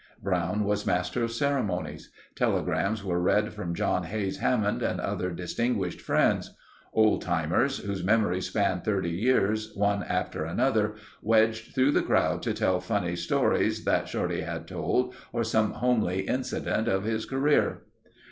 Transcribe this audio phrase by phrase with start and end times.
[0.19, 2.09] Brown was master of ceremonies.
[2.33, 6.55] Telegrams were read from John Hays Hammond and other distinguished friends.
[6.91, 12.53] Old timers, whose memories spanned 30 years, one after another wedged through the crowd to
[12.55, 17.83] tell a funny story that Shorty had told or some homely incident of his career.